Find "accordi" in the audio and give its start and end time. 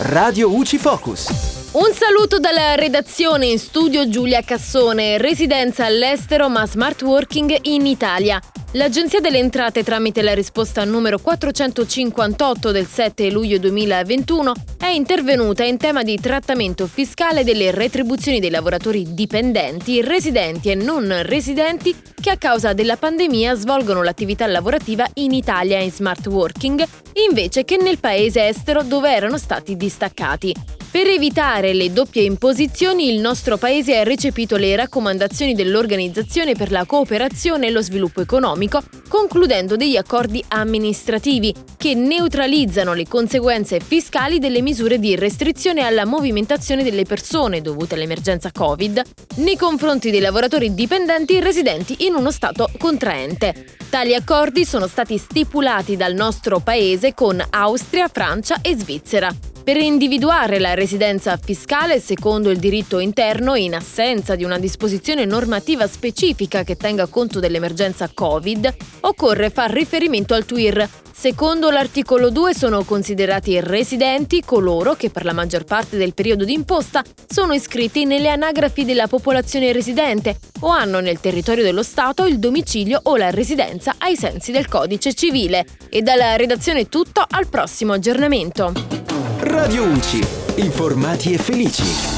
39.96-40.42, 54.14-54.64